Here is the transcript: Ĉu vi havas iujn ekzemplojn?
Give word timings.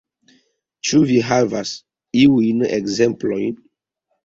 Ĉu 0.89 1.01
vi 1.09 1.17
havas 1.27 1.75
iujn 2.23 2.67
ekzemplojn? 2.81 3.63